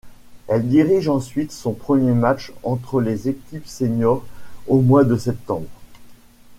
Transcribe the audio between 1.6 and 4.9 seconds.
premier match entre des équipes senior au